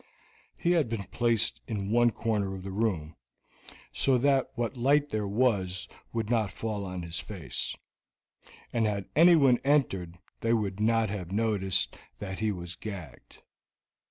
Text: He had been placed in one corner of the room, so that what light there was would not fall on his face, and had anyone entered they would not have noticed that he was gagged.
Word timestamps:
He 0.57 0.71
had 0.71 0.89
been 0.89 1.03
placed 1.11 1.61
in 1.67 1.91
one 1.91 2.09
corner 2.09 2.55
of 2.55 2.63
the 2.63 2.71
room, 2.71 3.15
so 3.91 4.17
that 4.17 4.49
what 4.55 4.75
light 4.75 5.11
there 5.11 5.27
was 5.27 5.87
would 6.11 6.27
not 6.27 6.49
fall 6.49 6.83
on 6.87 7.03
his 7.03 7.19
face, 7.19 7.75
and 8.73 8.87
had 8.87 9.05
anyone 9.15 9.59
entered 9.63 10.17
they 10.39 10.53
would 10.53 10.79
not 10.79 11.11
have 11.11 11.31
noticed 11.31 11.95
that 12.17 12.39
he 12.39 12.51
was 12.51 12.73
gagged. 12.75 13.43